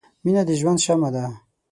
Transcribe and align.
•مینه 0.23 0.41
د 0.47 0.49
ژوند 0.59 0.79
شمعه 0.85 1.09
ده. 1.15 1.25